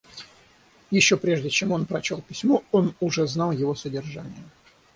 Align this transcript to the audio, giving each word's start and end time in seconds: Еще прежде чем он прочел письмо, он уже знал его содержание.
Еще 0.89 1.15
прежде 1.15 1.51
чем 1.51 1.73
он 1.73 1.85
прочел 1.85 2.23
письмо, 2.23 2.63
он 2.71 2.95
уже 2.99 3.27
знал 3.27 3.51
его 3.51 3.75
содержание. 3.75 4.47